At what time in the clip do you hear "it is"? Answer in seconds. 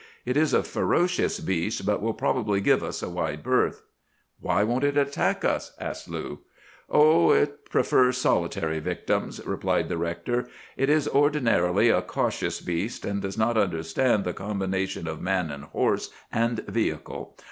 0.25-0.51, 10.75-11.07